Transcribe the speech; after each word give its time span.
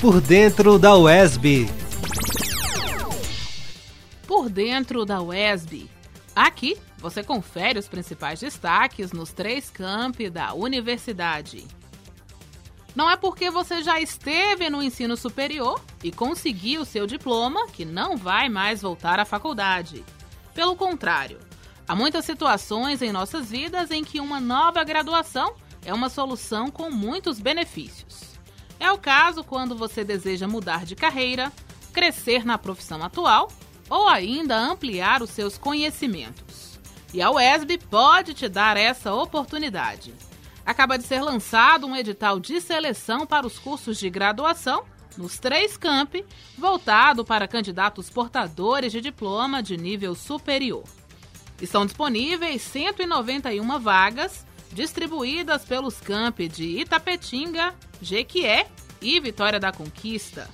Por 0.00 0.20
dentro 0.20 0.78
da 0.78 0.94
UESB. 0.94 1.70
Por 4.26 4.50
dentro 4.50 5.06
da 5.06 5.22
UESB. 5.22 5.88
Aqui 6.34 6.76
você 6.98 7.24
confere 7.24 7.78
os 7.78 7.88
principais 7.88 8.40
destaques 8.40 9.10
nos 9.12 9.32
três 9.32 9.70
campi 9.70 10.28
da 10.28 10.52
universidade. 10.52 11.66
Não 12.94 13.10
é 13.10 13.16
porque 13.16 13.50
você 13.50 13.82
já 13.82 13.98
esteve 13.98 14.68
no 14.68 14.82
ensino 14.82 15.16
superior 15.16 15.80
e 16.04 16.12
conseguiu 16.12 16.84
seu 16.84 17.06
diploma 17.06 17.66
que 17.68 17.86
não 17.86 18.18
vai 18.18 18.50
mais 18.50 18.82
voltar 18.82 19.18
à 19.18 19.24
faculdade. 19.24 20.04
Pelo 20.54 20.76
contrário, 20.76 21.38
há 21.88 21.96
muitas 21.96 22.26
situações 22.26 23.00
em 23.00 23.12
nossas 23.12 23.50
vidas 23.50 23.90
em 23.90 24.04
que 24.04 24.20
uma 24.20 24.40
nova 24.40 24.84
graduação 24.84 25.54
é 25.86 25.94
uma 25.94 26.10
solução 26.10 26.70
com 26.70 26.90
muitos 26.90 27.40
benefícios. 27.40 28.25
É 28.78 28.90
o 28.92 28.98
caso 28.98 29.42
quando 29.42 29.76
você 29.76 30.04
deseja 30.04 30.46
mudar 30.46 30.84
de 30.84 30.94
carreira, 30.94 31.52
crescer 31.92 32.44
na 32.44 32.58
profissão 32.58 33.02
atual 33.02 33.50
ou 33.88 34.08
ainda 34.08 34.56
ampliar 34.56 35.22
os 35.22 35.30
seus 35.30 35.56
conhecimentos. 35.56 36.78
E 37.14 37.22
a 37.22 37.30
UESB 37.30 37.78
pode 37.78 38.34
te 38.34 38.48
dar 38.48 38.76
essa 38.76 39.14
oportunidade. 39.14 40.12
Acaba 40.64 40.98
de 40.98 41.04
ser 41.04 41.20
lançado 41.20 41.86
um 41.86 41.96
edital 41.96 42.40
de 42.40 42.60
seleção 42.60 43.24
para 43.24 43.46
os 43.46 43.58
cursos 43.58 43.98
de 43.98 44.10
graduação 44.10 44.84
nos 45.16 45.38
três 45.38 45.76
campi, 45.76 46.24
voltado 46.58 47.24
para 47.24 47.48
candidatos 47.48 48.10
portadores 48.10 48.92
de 48.92 49.00
diploma 49.00 49.62
de 49.62 49.76
nível 49.76 50.14
superior. 50.14 50.84
Estão 51.60 51.86
disponíveis 51.86 52.60
191 52.62 53.78
vagas, 53.78 54.44
distribuídas 54.72 55.64
pelos 55.64 56.00
campi 56.00 56.48
de 56.48 56.80
Itapetinga, 56.80 57.74
Jequié 58.00 58.68
e 59.00 59.18
Vitória 59.20 59.58
da 59.58 59.72
Conquista. 59.72 60.48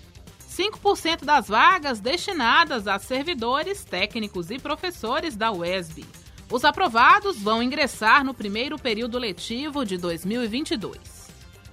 5% 0.48 1.24
das 1.24 1.48
vagas 1.48 2.00
destinadas 2.00 2.86
a 2.86 2.98
servidores, 2.98 3.84
técnicos 3.84 4.50
e 4.50 4.58
professores 4.58 5.34
da 5.34 5.50
UESB. 5.50 6.04
Os 6.50 6.64
aprovados 6.64 7.38
vão 7.40 7.62
ingressar 7.62 8.22
no 8.22 8.34
primeiro 8.34 8.78
período 8.78 9.18
letivo 9.18 9.86
de 9.86 9.96
2022. 9.96 10.98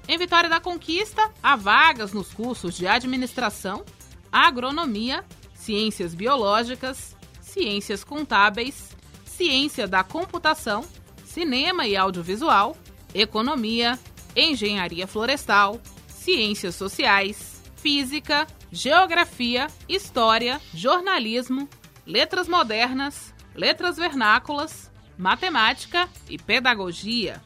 Em 0.08 0.18
Vitória 0.18 0.50
da 0.50 0.62
Conquista, 0.62 1.30
há 1.44 1.56
vagas 1.58 2.14
nos 2.14 2.34
cursos 2.34 2.78
de 2.78 2.88
Administração, 2.88 3.84
Agronomia, 4.32 5.26
Ciências 5.54 6.16
Biológicas, 6.16 7.16
Ciências 7.42 8.04
Contábeis, 8.04 8.96
Ciência 9.26 9.88
da 9.88 10.04
Computação, 10.04 10.86
Cinema 11.30 11.86
e 11.86 11.96
Audiovisual, 11.96 12.76
Economia, 13.14 14.00
Engenharia 14.36 15.06
Florestal, 15.06 15.80
Ciências 16.08 16.74
Sociais, 16.74 17.62
Física, 17.76 18.48
Geografia, 18.72 19.68
História, 19.88 20.60
Jornalismo, 20.74 21.70
Letras 22.06 22.48
Modernas, 22.48 23.32
Letras 23.54 23.96
Vernáculas, 23.98 24.92
Matemática 25.16 26.10
e 26.28 26.40
Pedagogia. 26.40 27.40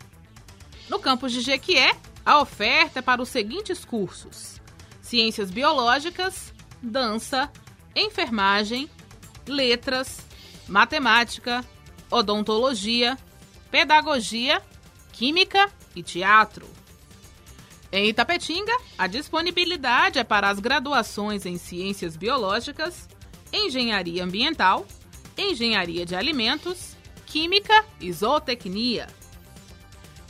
No 0.89 0.97
campus 0.97 1.33
de 1.33 1.41
Jequié, 1.41 1.93
a 2.25 2.39
oferta 2.39 2.99
é 2.99 3.01
para 3.01 3.21
os 3.21 3.27
seguintes 3.27 3.83
cursos: 3.83 4.61
Ciências 5.01 5.51
Biológicas, 5.51 6.53
Dança, 6.81 7.51
Enfermagem, 7.93 8.89
Letras, 9.45 10.25
Matemática, 10.69 11.65
Odontologia, 12.09 13.17
Pedagogia, 13.73 14.61
Química 15.11 15.67
e 15.95 16.03
Teatro. 16.03 16.69
Em 17.91 18.07
Itapetinga, 18.07 18.71
a 18.95 19.07
disponibilidade 19.07 20.19
é 20.19 20.23
para 20.23 20.47
as 20.47 20.59
graduações 20.59 21.43
em 21.43 21.57
Ciências 21.57 22.15
Biológicas, 22.15 23.09
Engenharia 23.51 24.23
Ambiental, 24.23 24.85
Engenharia 25.35 26.05
de 26.05 26.15
Alimentos, 26.15 26.95
Química 27.25 27.83
e 27.99 28.13
Zootecnia. 28.13 29.07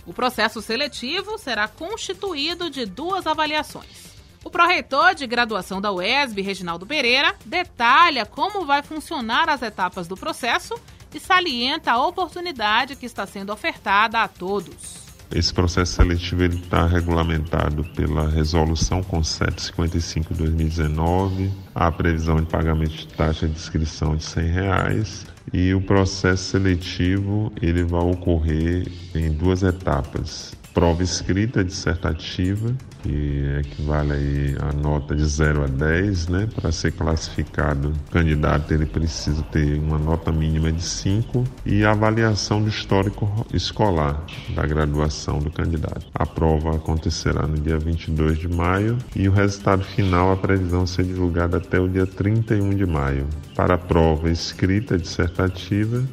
O 0.05 0.13
processo 0.13 0.61
seletivo 0.61 1.37
será 1.37 1.67
constituído 1.67 2.69
de 2.69 2.85
duas 2.85 3.27
avaliações. 3.27 4.13
O 4.41 4.49
pró-reitor 4.49 5.15
de 5.15 5.27
graduação 5.27 5.81
da 5.81 5.91
UESB, 5.91 6.41
Reginaldo 6.41 6.87
Pereira, 6.87 7.35
detalha 7.45 8.25
como 8.25 8.65
vai 8.65 8.81
funcionar 8.81 9.49
as 9.49 9.61
etapas 9.61 10.07
do 10.07 10.15
processo 10.15 10.79
e 11.13 11.19
salienta 11.19 11.91
a 11.91 12.07
oportunidade 12.07 12.95
que 12.95 13.05
está 13.05 13.25
sendo 13.25 13.51
ofertada 13.51 14.21
a 14.21 14.27
todos. 14.27 15.03
Esse 15.33 15.53
processo 15.53 15.93
seletivo 15.93 16.43
está 16.43 16.85
regulamentado 16.85 17.83
pela 17.95 18.29
Resolução 18.29 19.01
com 19.01 19.21
755-2019, 19.21 21.49
a 21.73 21.91
previsão 21.91 22.35
de 22.35 22.45
pagamento 22.45 22.91
de 22.91 23.07
taxa 23.07 23.47
de 23.47 23.55
inscrição 23.55 24.15
de 24.15 24.23
100 24.23 24.45
reais, 24.45 25.25
e 25.51 25.73
o 25.73 25.81
processo 25.81 26.51
seletivo 26.51 27.51
ele 27.61 27.83
vai 27.83 28.01
ocorrer 28.01 28.87
em 29.15 29.31
duas 29.31 29.63
etapas 29.63 30.53
prova 30.73 31.03
escrita 31.03 31.63
dissertativa, 31.63 32.73
que 33.01 33.59
equivale 33.59 34.55
a 34.59 34.73
nota 34.73 35.15
de 35.15 35.25
0 35.25 35.63
a 35.63 35.67
10, 35.67 36.27
né? 36.29 36.49
Para 36.55 36.71
ser 36.71 36.93
classificado, 36.93 37.89
o 37.89 38.11
candidato 38.11 38.73
ele 38.73 38.85
precisa 38.85 39.43
ter 39.43 39.79
uma 39.79 39.99
nota 39.99 40.31
mínima 40.31 40.71
de 40.71 40.81
5 40.81 41.43
e 41.65 41.83
avaliação 41.83 42.61
do 42.61 42.69
histórico 42.69 43.45
escolar 43.53 44.25
da 44.55 44.65
graduação 44.65 45.39
do 45.39 45.51
candidato. 45.51 46.07
A 46.13 46.25
prova 46.25 46.75
acontecerá 46.75 47.45
no 47.45 47.57
dia 47.57 47.77
22 47.77 48.39
de 48.39 48.47
maio 48.47 48.97
e 49.15 49.27
o 49.27 49.31
resultado 49.31 49.83
final 49.83 50.31
a 50.31 50.37
previsão 50.37 50.87
ser 50.87 51.03
divulgada 51.03 51.57
até 51.57 51.79
o 51.79 51.87
dia 51.87 52.07
31 52.07 52.71
de 52.71 52.85
maio. 52.85 53.27
Para 53.55 53.75
a 53.75 53.77
prova 53.77 54.29
escrita 54.29 54.97
dissertativa, 54.97 56.03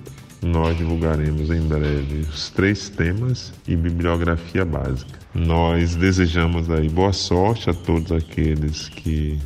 nós 0.43 0.77
divulgaremos 0.77 1.51
em 1.51 1.61
breve 1.61 2.21
os 2.21 2.51
três 2.51 2.89
temas 2.89 3.53
e 3.69 3.77
bibliografia 3.77 4.65
básica. 4.65 5.19
Nós 5.34 5.95
desejamos 5.95 6.71
aí 6.71 6.89
boa 6.89 7.12
sorte 7.12 7.69
a 7.69 7.75
todos 7.75 8.11
aqueles 8.11 8.89
que 8.89 9.39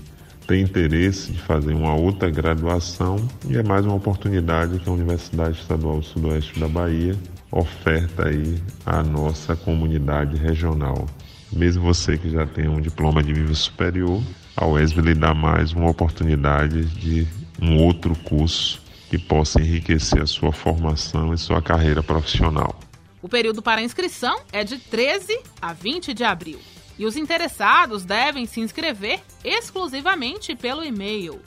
têm 0.46 0.62
interesse 0.62 1.32
de 1.32 1.38
fazer 1.38 1.74
uma 1.74 1.94
outra 1.94 2.30
graduação 2.30 3.16
e 3.48 3.56
é 3.56 3.62
mais 3.62 3.84
uma 3.84 3.94
oportunidade 3.94 4.78
que 4.78 4.88
a 4.88 4.92
Universidade 4.92 5.58
Estadual 5.58 6.02
Sudoeste 6.02 6.60
da 6.60 6.68
Bahia 6.68 7.16
oferta 7.50 8.28
aí 8.28 8.62
à 8.86 9.02
nossa 9.02 9.56
comunidade 9.56 10.36
regional. 10.36 11.06
Mesmo 11.52 11.82
você 11.82 12.16
que 12.16 12.30
já 12.30 12.46
tem 12.46 12.68
um 12.68 12.80
diploma 12.80 13.22
de 13.22 13.32
nível 13.32 13.54
superior, 13.54 14.22
a 14.56 14.66
UESB 14.66 15.00
lhe 15.02 15.14
dá 15.14 15.34
mais 15.34 15.72
uma 15.72 15.90
oportunidade 15.90 16.84
de 16.84 17.26
um 17.60 17.78
outro 17.78 18.14
curso 18.24 18.84
que 19.14 19.18
possa 19.18 19.60
enriquecer 19.60 20.20
a 20.20 20.26
sua 20.26 20.50
formação 20.50 21.32
e 21.32 21.38
sua 21.38 21.62
carreira 21.62 22.02
profissional. 22.02 22.80
O 23.22 23.28
período 23.28 23.62
para 23.62 23.80
inscrição 23.80 24.42
é 24.50 24.64
de 24.64 24.76
13 24.76 25.40
a 25.62 25.72
20 25.72 26.12
de 26.12 26.24
abril 26.24 26.58
e 26.98 27.06
os 27.06 27.16
interessados 27.16 28.04
devem 28.04 28.44
se 28.44 28.58
inscrever 28.58 29.20
exclusivamente 29.44 30.56
pelo 30.56 30.82
e-mail 30.82 31.40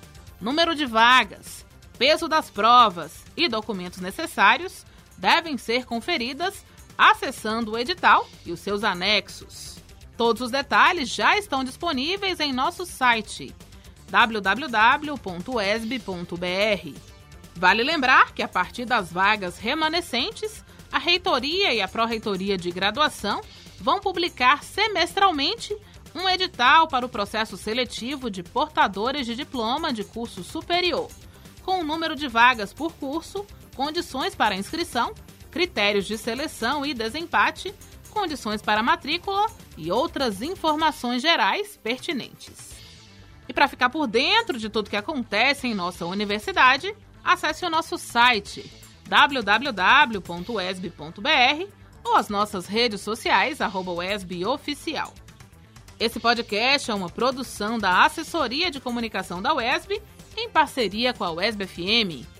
número 0.41 0.75
de 0.75 0.87
vagas, 0.87 1.65
peso 1.97 2.27
das 2.27 2.51
provas 2.51 3.23
e 3.37 3.49
documentos 3.49 4.01
necessários 4.01 4.85
devem 5.17 5.57
ser 5.57 5.85
conferidas 5.85 6.65
acessando 6.97 7.73
o 7.73 7.79
edital 7.79 8.29
e 8.45 8.51
os 8.51 8.59
seus 8.59 8.83
anexos. 8.83 9.79
Todos 10.19 10.43
os 10.43 10.51
detalhes 10.51 11.09
já 11.09 11.39
estão 11.39 11.63
disponíveis 11.63 12.41
em 12.41 12.53
nosso 12.53 12.85
site 12.85 13.55
www.esb.br. 14.11 15.19
Vale 17.55 17.85
lembrar 17.85 18.33
que 18.33 18.43
a 18.43 18.49
partir 18.49 18.85
das 18.85 19.13
vagas 19.13 19.59
remanescentes, 19.59 20.65
a 20.91 20.99
reitoria 20.99 21.73
e 21.73 21.81
a 21.81 21.87
pró-reitoria 21.87 22.59
de 22.59 22.69
graduação 22.73 23.43
vão 23.79 24.01
publicar 24.01 24.65
semestralmente 24.65 25.77
um 26.13 26.29
edital 26.29 26.89
para 26.89 27.07
o 27.07 27.09
processo 27.09 27.57
seletivo 27.57 28.29
de 28.29 28.43
portadores 28.43 29.25
de 29.25 29.37
diploma 29.37 29.93
de 29.93 30.03
curso 30.03 30.43
superior, 30.43 31.09
com 31.63 31.81
o 31.81 31.85
número 31.85 32.17
de 32.17 32.27
vagas 32.27 32.73
por 32.73 32.93
curso, 32.95 33.47
condições 33.77 34.35
para 34.35 34.57
inscrição, 34.57 35.15
critérios 35.49 36.07
de 36.07 36.19
seleção 36.19 36.85
e 36.85 36.93
desempate, 36.93 37.73
condições 38.09 38.61
para 38.63 38.83
matrícula 38.83 39.47
e 39.77 39.93
outras 39.93 40.43
informações 40.43 41.23
gerais 41.23 41.79
pertinentes. 41.83 42.77
E 43.49 43.53
para 43.53 43.69
ficar 43.69 43.91
por 43.91 44.07
dentro 44.07 44.59
de 44.59 44.69
tudo 44.69 44.91
que 44.91 44.97
acontece 44.97 45.67
em 45.67 45.75
nossa 45.75 46.05
universidade, 46.05 46.95
acesse 47.25 47.65
o 47.65 47.71
nosso 47.71 47.97
site 47.97 48.71
www.wesb.br 49.09 50.19
ou 52.05 52.17
as 52.17 52.29
nossas 52.29 52.67
redes 52.67 53.01
sociais, 53.01 53.61
arroba 53.61 53.93
Oficial. 54.47 55.15
Esse 55.99 56.21
podcast 56.21 56.91
é 56.91 56.95
uma 56.95 57.09
produção 57.09 57.79
da 57.79 58.05
Assessoria 58.05 58.71
de 58.71 58.81
Comunicação 58.81 59.43
da 59.43 59.55
UESB 59.55 60.01
em 60.37 60.49
parceria 60.49 61.13
com 61.13 61.25
a 61.25 61.33
UESB 61.33 61.67
FM 61.67 62.38